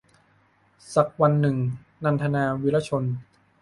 [0.93, 1.57] สักวันหนึ่ง-
[2.03, 3.03] นันทนา วีระชน